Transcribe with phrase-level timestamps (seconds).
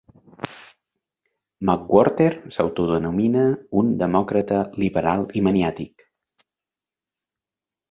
[1.69, 3.45] McWhorter s'autodenomina
[3.83, 6.09] "un demòcrata liberal i maniàtic".